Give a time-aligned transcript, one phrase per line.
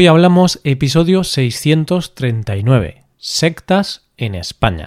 [0.00, 4.86] Hoy hablamos episodio 639, sectas en España.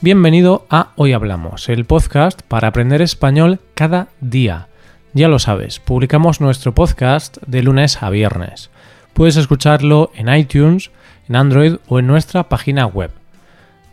[0.00, 4.68] Bienvenido a Hoy Hablamos, el podcast para aprender español cada día.
[5.14, 8.70] Ya lo sabes, publicamos nuestro podcast de lunes a viernes.
[9.14, 10.92] Puedes escucharlo en iTunes,
[11.28, 13.10] en Android o en nuestra página web.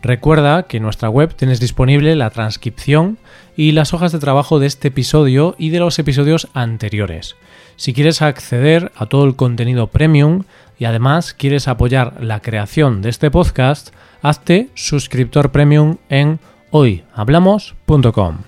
[0.02, 3.18] Recuerda que en nuestra web tienes disponible la transcripción
[3.56, 7.36] y las hojas de trabajo de este episodio y de los episodios anteriores.
[7.76, 10.42] Si quieres acceder a todo el contenido premium
[10.76, 16.40] y además quieres apoyar la creación de este podcast, hazte suscriptor premium en
[16.70, 18.38] hoyhablamos.com.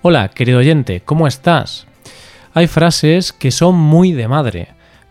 [0.00, 1.86] Hola, querido oyente, ¿cómo estás?
[2.54, 4.68] Hay frases que son muy de madre,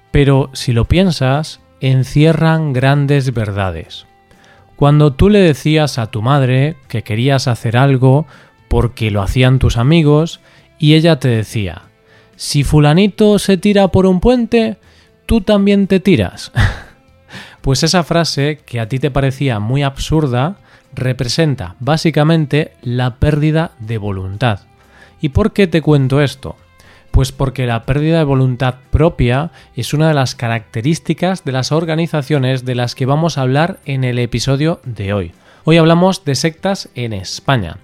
[0.10, 4.08] pero si lo piensas, encierran grandes verdades.
[4.84, 8.28] Cuando tú le decías a tu madre que querías hacer algo
[8.68, 10.42] porque lo hacían tus amigos,
[10.78, 11.84] y ella te decía,
[12.36, 14.76] si fulanito se tira por un puente,
[15.26, 16.52] tú también te tiras.
[17.62, 20.58] Pues esa frase, que a ti te parecía muy absurda,
[20.94, 24.64] representa básicamente la pérdida de voluntad.
[25.22, 26.58] ¿Y por qué te cuento esto?
[27.14, 32.66] Pues porque la pérdida de voluntad propia es una de las características de las organizaciones
[32.66, 35.32] de las que vamos a hablar en el episodio de hoy.
[35.64, 37.78] Hoy hablamos de sectas en España.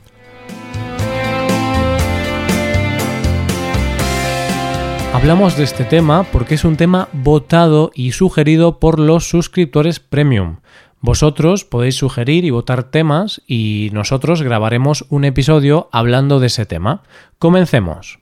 [5.13, 10.55] Hablamos de este tema porque es un tema votado y sugerido por los suscriptores premium.
[11.01, 17.03] Vosotros podéis sugerir y votar temas y nosotros grabaremos un episodio hablando de ese tema.
[17.37, 18.17] Comencemos.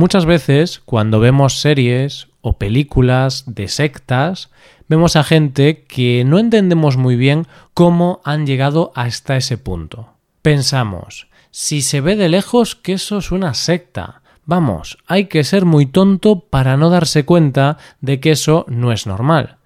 [0.00, 4.48] Muchas veces cuando vemos series o películas de sectas,
[4.88, 10.08] vemos a gente que no entendemos muy bien cómo han llegado hasta ese punto.
[10.40, 15.66] Pensamos, si se ve de lejos que eso es una secta, Vamos, hay que ser
[15.66, 19.58] muy tonto para no darse cuenta de que eso no es normal.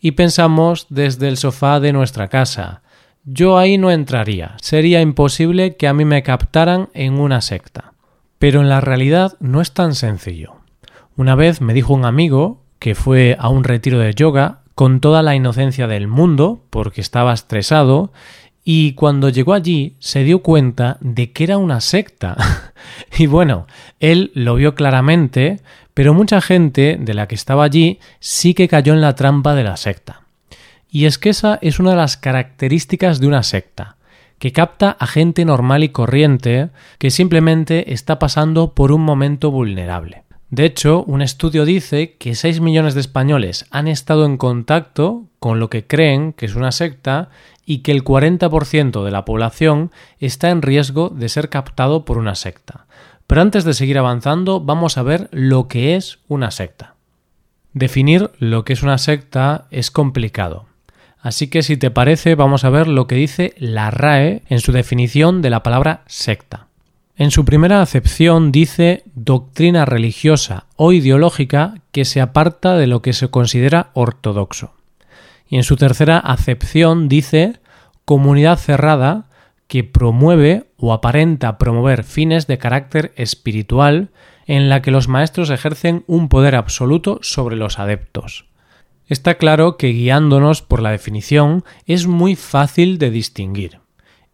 [0.00, 2.82] Y pensamos desde el sofá de nuestra casa.
[3.24, 4.56] Yo ahí no entraría.
[4.62, 7.91] Sería imposible que a mí me captaran en una secta.
[8.42, 10.56] Pero en la realidad no es tan sencillo.
[11.16, 15.22] Una vez me dijo un amigo que fue a un retiro de yoga con toda
[15.22, 18.12] la inocencia del mundo, porque estaba estresado,
[18.64, 22.36] y cuando llegó allí se dio cuenta de que era una secta.
[23.16, 23.68] y bueno,
[24.00, 25.60] él lo vio claramente,
[25.94, 29.62] pero mucha gente de la que estaba allí sí que cayó en la trampa de
[29.62, 30.22] la secta.
[30.90, 33.98] Y es que esa es una de las características de una secta,
[34.42, 40.24] que capta a gente normal y corriente que simplemente está pasando por un momento vulnerable.
[40.50, 45.60] De hecho, un estudio dice que 6 millones de españoles han estado en contacto con
[45.60, 47.28] lo que creen que es una secta
[47.64, 52.34] y que el 40% de la población está en riesgo de ser captado por una
[52.34, 52.86] secta.
[53.28, 56.96] Pero antes de seguir avanzando, vamos a ver lo que es una secta.
[57.74, 60.71] Definir lo que es una secta es complicado.
[61.22, 64.72] Así que si te parece, vamos a ver lo que dice la RAE en su
[64.72, 66.66] definición de la palabra secta.
[67.16, 73.12] En su primera acepción dice doctrina religiosa o ideológica que se aparta de lo que
[73.12, 74.74] se considera ortodoxo.
[75.48, 77.60] Y en su tercera acepción dice
[78.04, 79.26] comunidad cerrada
[79.68, 84.10] que promueve o aparenta promover fines de carácter espiritual
[84.46, 88.46] en la que los maestros ejercen un poder absoluto sobre los adeptos.
[89.08, 93.80] Está claro que guiándonos por la definición es muy fácil de distinguir.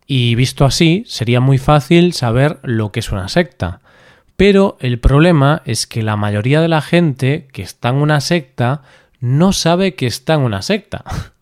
[0.06, 3.80] Y visto así, sería muy fácil saber lo que es una secta.
[4.36, 8.82] Pero el problema es que la mayoría de la gente que está en una secta
[9.20, 11.04] no sabe que está en una secta.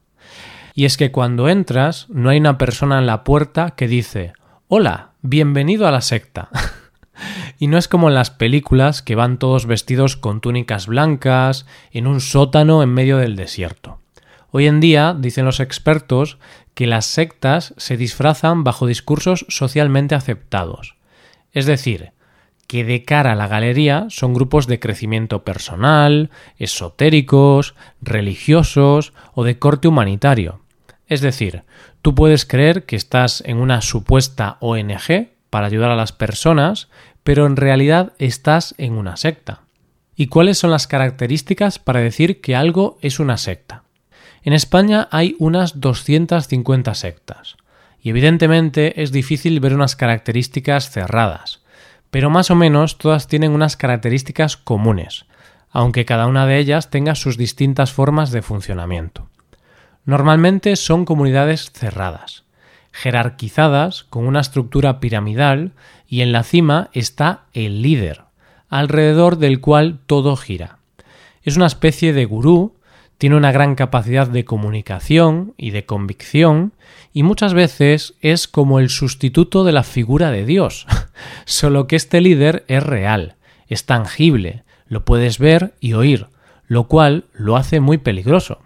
[0.79, 4.35] Y es que cuando entras no hay una persona en la puerta que dice
[4.69, 6.51] Hola, bienvenido a la secta.
[7.59, 12.07] y no es como en las películas que van todos vestidos con túnicas blancas en
[12.07, 13.99] un sótano en medio del desierto.
[14.51, 16.39] Hoy en día, dicen los expertos,
[16.75, 20.97] que las sectas se disfrazan bajo discursos socialmente aceptados.
[21.53, 22.13] Es decir,
[22.67, 29.59] que de cara a la galería son grupos de crecimiento personal, esotéricos, religiosos o de
[29.59, 30.61] corte humanitario.
[31.07, 31.63] Es decir,
[32.03, 36.89] tú puedes creer que estás en una supuesta ONG para ayudar a las personas,
[37.27, 39.63] pero en realidad estás en una secta.
[40.15, 43.83] ¿Y cuáles son las características para decir que algo es una secta?
[44.45, 47.57] En España hay unas 250 sectas,
[48.01, 51.65] y evidentemente es difícil ver unas características cerradas,
[52.13, 55.27] pero más o menos todas tienen unas características comunes,
[55.71, 59.29] aunque cada una de ellas tenga sus distintas formas de funcionamiento.
[60.05, 62.45] Normalmente son comunidades cerradas,
[62.97, 65.73] jerarquizadas con una estructura piramidal
[66.09, 68.23] y en la cima está el líder,
[68.71, 70.79] alrededor del cual todo gira.
[71.43, 72.75] Es una especie de gurú,
[73.19, 76.73] tiene una gran capacidad de comunicación y de convicción
[77.13, 80.87] y muchas veces es como el sustituto de la figura de Dios,
[81.45, 83.37] solo que este líder es real,
[83.69, 86.29] es tangible, lo puedes ver y oír,
[86.67, 88.61] lo cual lo hace muy peligroso.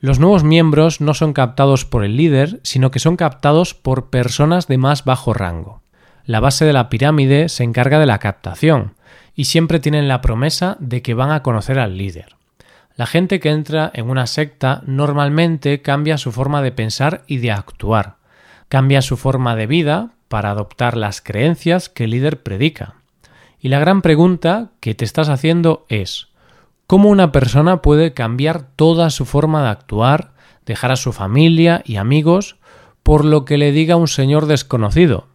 [0.00, 4.66] Los nuevos miembros no son captados por el líder, sino que son captados por personas
[4.66, 5.82] de más bajo rango.
[6.26, 8.94] La base de la pirámide se encarga de la captación,
[9.34, 12.36] y siempre tienen la promesa de que van a conocer al líder.
[12.96, 17.50] La gente que entra en una secta normalmente cambia su forma de pensar y de
[17.50, 18.16] actuar,
[18.68, 22.94] cambia su forma de vida para adoptar las creencias que el líder predica.
[23.58, 26.28] Y la gran pregunta que te estás haciendo es
[26.86, 30.32] ¿Cómo una persona puede cambiar toda su forma de actuar,
[30.66, 32.56] dejar a su familia y amigos
[33.02, 35.28] por lo que le diga un señor desconocido?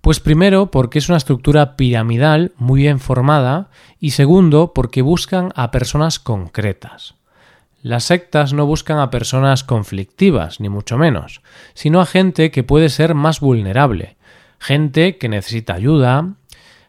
[0.00, 3.68] Pues primero porque es una estructura piramidal muy bien formada
[4.00, 7.14] y segundo porque buscan a personas concretas.
[7.82, 11.42] Las sectas no buscan a personas conflictivas, ni mucho menos,
[11.74, 14.16] sino a gente que puede ser más vulnerable,
[14.58, 16.34] gente que necesita ayuda,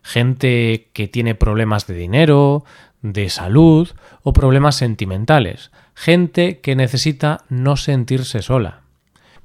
[0.04, 2.64] gente que tiene problemas de dinero,
[3.04, 3.90] de salud
[4.24, 8.82] o problemas sentimentales, gente que necesita no sentirse sola.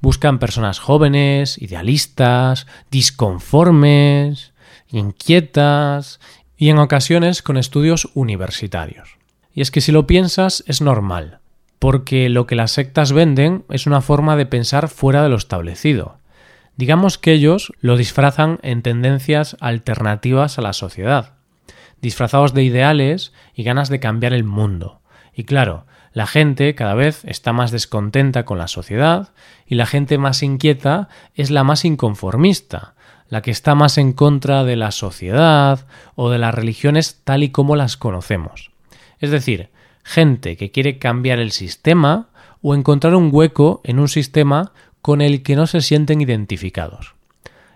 [0.00, 4.52] Buscan personas jóvenes, idealistas, disconformes,
[4.88, 6.20] inquietas
[6.56, 9.18] y en ocasiones con estudios universitarios.
[9.52, 11.40] Y es que si lo piensas es normal,
[11.80, 16.18] porque lo que las sectas venden es una forma de pensar fuera de lo establecido.
[16.76, 21.37] Digamos que ellos lo disfrazan en tendencias alternativas a la sociedad
[22.00, 25.00] disfrazados de ideales y ganas de cambiar el mundo.
[25.34, 29.28] Y claro, la gente cada vez está más descontenta con la sociedad
[29.66, 32.94] y la gente más inquieta es la más inconformista,
[33.28, 37.50] la que está más en contra de la sociedad o de las religiones tal y
[37.50, 38.70] como las conocemos.
[39.20, 39.70] Es decir,
[40.02, 42.30] gente que quiere cambiar el sistema
[42.62, 44.72] o encontrar un hueco en un sistema
[45.02, 47.14] con el que no se sienten identificados.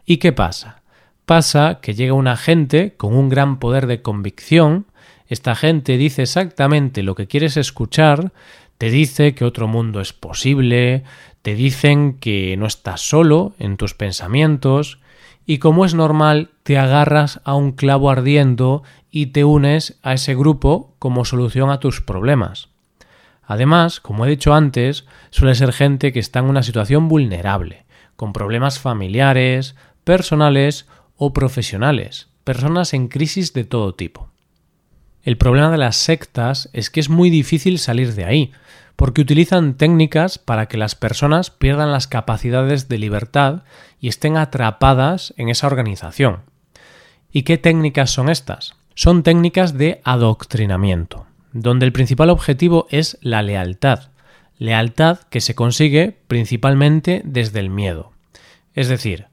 [0.05, 0.82] ¿Y qué pasa?
[1.27, 4.87] Pasa que llega una gente con un gran poder de convicción,
[5.29, 8.33] esta gente dice exactamente lo que quieres escuchar,
[8.77, 11.05] te dice que otro mundo es posible,
[11.43, 14.99] te dicen que no estás solo en tus pensamientos,
[15.47, 20.35] y como es normal, te agarras a un clavo ardiendo y te unes a ese
[20.35, 22.69] grupo como solución a tus problemas.
[23.45, 27.85] Además, como he dicho antes, suele ser gente que está en una situación vulnerable,
[28.17, 30.87] con problemas familiares, personales
[31.25, 34.29] o profesionales, personas en crisis de todo tipo.
[35.23, 38.51] El problema de las sectas es que es muy difícil salir de ahí,
[38.97, 43.63] porque utilizan técnicas para que las personas pierdan las capacidades de libertad
[44.01, 46.41] y estén atrapadas en esa organización.
[47.31, 48.75] ¿Y qué técnicas son estas?
[48.97, 54.11] Son técnicas de adoctrinamiento, donde el principal objetivo es la lealtad,
[54.59, 58.11] lealtad que se consigue principalmente desde el miedo.
[58.75, 59.27] Es decir,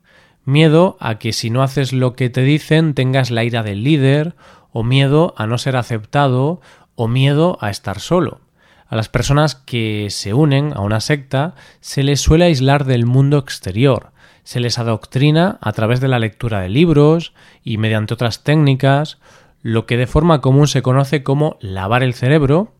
[0.50, 4.36] miedo a que si no haces lo que te dicen tengas la ira del líder,
[4.72, 6.62] o miedo a no ser aceptado,
[6.96, 8.42] o miedo a estar solo.
[8.88, 13.38] A las personas que se unen a una secta se les suele aislar del mundo
[13.38, 14.12] exterior,
[14.44, 19.20] se les adoctrina a través de la lectura de libros y mediante otras técnicas,
[19.62, 22.74] lo que de forma común se conoce como lavar el cerebro,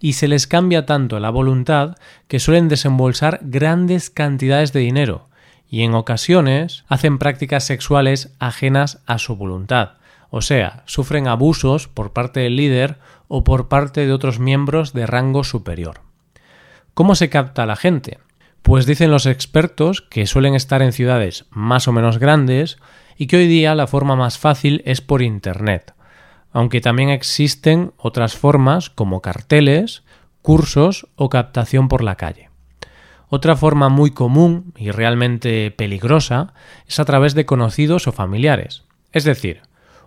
[0.00, 1.96] y se les cambia tanto la voluntad
[2.28, 5.28] que suelen desembolsar grandes cantidades de dinero,
[5.68, 9.92] y en ocasiones hacen prácticas sexuales ajenas a su voluntad,
[10.30, 15.06] o sea, sufren abusos por parte del líder o por parte de otros miembros de
[15.06, 16.00] rango superior.
[16.92, 18.18] ¿Cómo se capta a la gente?
[18.62, 22.78] Pues dicen los expertos que suelen estar en ciudades más o menos grandes
[23.16, 25.94] y que hoy día la forma más fácil es por Internet,
[26.50, 30.02] aunque también existen otras formas como carteles,
[30.42, 32.50] cursos o captación por la calle.
[33.34, 36.54] Otra forma muy común y realmente peligrosa
[36.86, 38.84] es a través de conocidos o familiares.
[39.10, 39.62] Es decir,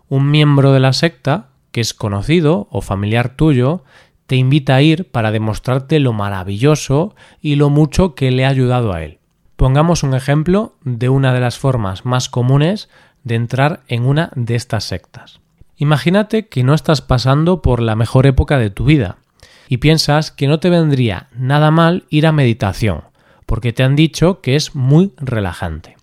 [0.07, 3.83] un miembro de la secta, que es conocido o familiar tuyo,
[4.27, 8.93] te invita a ir para demostrarte lo maravilloso y lo mucho que le ha ayudado
[8.93, 9.17] a él.
[9.57, 12.87] Pongamos un ejemplo de una de las formas más comunes
[13.25, 15.41] de entrar en una de estas sectas.
[15.75, 19.17] Imagínate que no estás pasando por la mejor época de tu vida
[19.67, 23.06] y piensas que no te vendría nada mal ir a meditación
[23.47, 25.95] porque te han dicho que es muy relajante.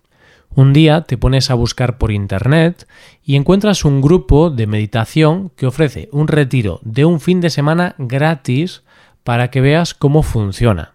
[0.55, 2.87] Un día te pones a buscar por Internet
[3.23, 7.95] y encuentras un grupo de meditación que ofrece un retiro de un fin de semana
[7.97, 8.83] gratis
[9.23, 10.93] para que veas cómo funciona.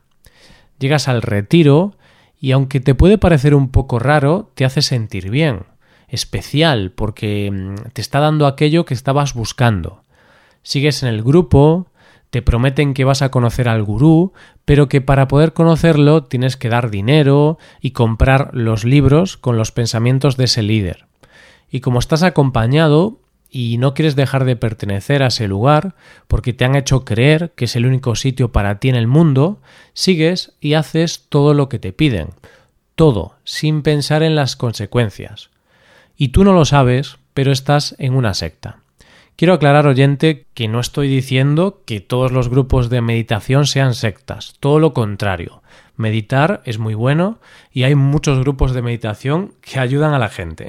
[0.79, 1.95] Llegas al retiro
[2.41, 5.65] y aunque te puede parecer un poco raro, te hace sentir bien,
[6.09, 10.03] especial, porque mm, te está dando aquello que estabas buscando.
[10.63, 11.87] Sigues en el grupo,
[12.31, 14.33] te prometen que vas a conocer al gurú,
[14.65, 19.73] pero que para poder conocerlo tienes que dar dinero y comprar los libros con los
[19.73, 21.07] pensamientos de ese líder.
[21.71, 23.19] Y como estás acompañado
[23.51, 25.95] y no quieres dejar de pertenecer a ese lugar
[26.29, 29.61] porque te han hecho creer que es el único sitio para ti en el mundo,
[29.93, 32.29] sigues y haces todo lo que te piden.
[32.95, 35.51] Todo, sin pensar en las consecuencias.
[36.17, 38.81] Y tú no lo sabes, pero estás en una secta.
[39.41, 44.53] Quiero aclarar, oyente, que no estoy diciendo que todos los grupos de meditación sean sectas,
[44.61, 45.63] todo lo contrario.
[45.97, 47.39] Meditar es muy bueno
[47.73, 50.67] y hay muchos grupos de meditación que ayudan a la gente.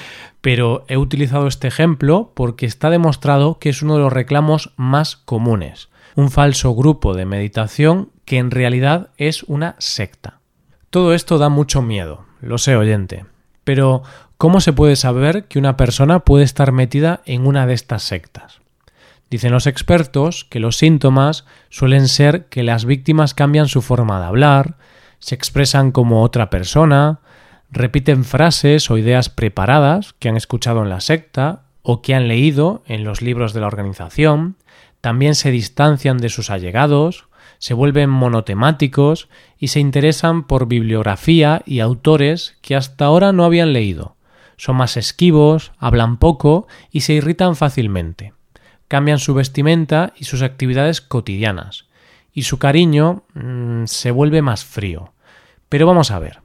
[0.40, 5.16] Pero he utilizado este ejemplo porque está demostrado que es uno de los reclamos más
[5.16, 5.90] comunes.
[6.16, 10.40] Un falso grupo de meditación que en realidad es una secta.
[10.88, 13.26] Todo esto da mucho miedo, lo sé oyente.
[13.64, 14.02] Pero
[14.36, 18.60] ¿Cómo se puede saber que una persona puede estar metida en una de estas sectas?
[19.30, 24.26] Dicen los expertos que los síntomas suelen ser que las víctimas cambian su forma de
[24.26, 24.76] hablar,
[25.20, 27.20] se expresan como otra persona,
[27.70, 32.82] repiten frases o ideas preparadas que han escuchado en la secta o que han leído
[32.86, 34.56] en los libros de la organización,
[35.00, 41.80] también se distancian de sus allegados, se vuelven monotemáticos y se interesan por bibliografía y
[41.80, 44.13] autores que hasta ahora no habían leído
[44.56, 48.32] son más esquivos, hablan poco y se irritan fácilmente.
[48.88, 51.86] Cambian su vestimenta y sus actividades cotidianas.
[52.32, 55.12] Y su cariño mm, se vuelve más frío.
[55.68, 56.40] Pero vamos a ver.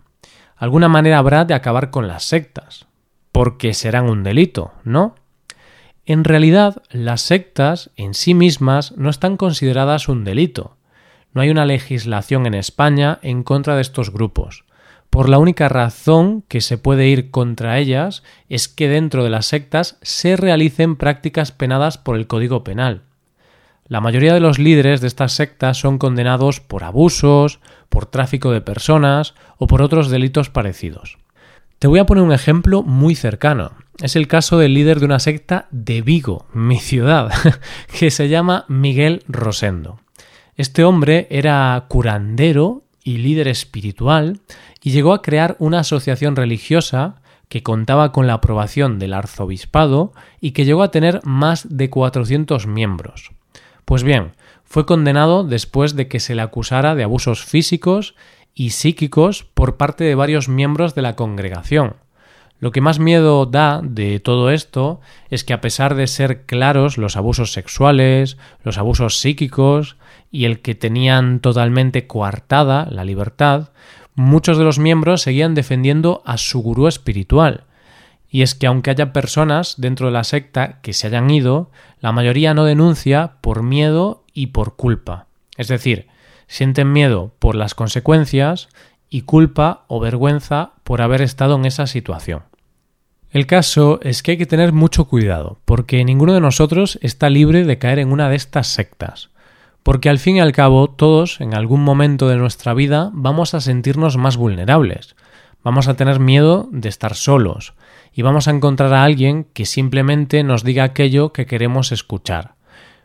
[0.55, 2.87] Alguna manera habrá de acabar con las sectas.
[3.31, 5.15] Porque serán un delito, ¿no?
[6.05, 10.77] En realidad, las sectas en sí mismas no están consideradas un delito.
[11.33, 14.65] No hay una legislación en España en contra de estos grupos
[15.09, 19.47] por la única razón que se puede ir contra ellas es que dentro de las
[19.47, 23.03] sectas se realicen prácticas penadas por el Código Penal.
[23.85, 28.61] La mayoría de los líderes de estas sectas son condenados por abusos, por tráfico de
[28.61, 31.17] personas o por otros delitos parecidos.
[31.79, 33.71] Te voy a poner un ejemplo muy cercano.
[33.99, 37.31] Es el caso del líder de una secta de Vigo, mi ciudad,
[37.97, 39.99] que se llama Miguel Rosendo.
[40.55, 44.39] Este hombre era curandero y líder espiritual
[44.83, 47.15] y llegó a crear una asociación religiosa
[47.47, 52.67] que contaba con la aprobación del arzobispado y que llegó a tener más de 400
[52.67, 53.31] miembros.
[53.83, 58.13] Pues bien, fue condenado después de que se le acusara de abusos físicos
[58.53, 61.95] y psíquicos por parte de varios miembros de la congregación.
[62.59, 64.99] Lo que más miedo da de todo esto
[65.29, 69.95] es que a pesar de ser claros los abusos sexuales, los abusos psíquicos
[70.29, 73.69] y el que tenían totalmente coartada la libertad,
[74.13, 77.63] muchos de los miembros seguían defendiendo a su gurú espiritual.
[78.29, 82.11] Y es que aunque haya personas dentro de la secta que se hayan ido, la
[82.11, 85.27] mayoría no denuncia por miedo y por culpa.
[85.55, 86.07] Es decir,
[86.47, 88.67] sienten miedo por las consecuencias
[89.09, 92.48] y culpa o vergüenza por haber estado en esa situación.
[93.31, 97.63] El caso es que hay que tener mucho cuidado, porque ninguno de nosotros está libre
[97.63, 99.29] de caer en una de estas sectas
[99.83, 103.59] porque al fin y al cabo todos en algún momento de nuestra vida vamos a
[103.61, 105.15] sentirnos más vulnerables,
[105.63, 107.73] vamos a tener miedo de estar solos
[108.13, 112.55] y vamos a encontrar a alguien que simplemente nos diga aquello que queremos escuchar.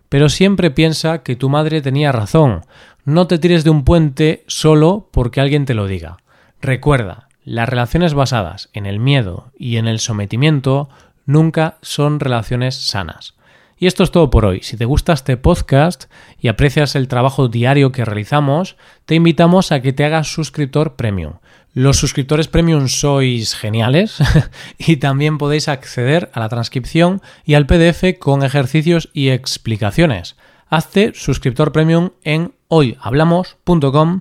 [0.09, 2.63] Pero siempre piensa que tu madre tenía razón,
[3.05, 6.19] no te tires de un puente solo porque alguien te lo diga.
[6.61, 10.89] Recuerda, las relaciones basadas en el miedo y en el sometimiento
[11.27, 13.35] nunca son relaciones sanas.
[13.77, 14.63] Y esto es todo por hoy.
[14.63, 16.05] Si te gusta este podcast
[16.39, 21.35] y aprecias el trabajo diario que realizamos, te invitamos a que te hagas suscriptor premium.
[21.73, 24.19] Los suscriptores premium sois geniales
[24.79, 30.37] y también podéis acceder a la transcripción y al PDF con ejercicios y explicaciones.
[30.69, 34.21] Hazte suscriptor premium en hoyhablamos.com.